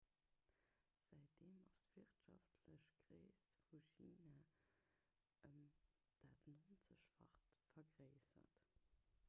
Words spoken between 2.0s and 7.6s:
d'wirtschaftlech gréisst vu china ëm dat 90-facht